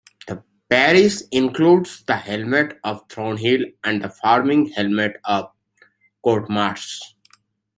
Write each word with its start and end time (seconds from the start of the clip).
The 0.27 0.43
parish 0.67 1.19
includes 1.31 2.01
the 2.05 2.15
hamlet 2.15 2.79
of 2.83 3.07
Thornhill 3.07 3.65
and 3.83 4.01
the 4.01 4.09
farming 4.09 4.69
hamlet 4.71 5.17
of 5.25 5.51
Cotmarsh. 6.25 6.99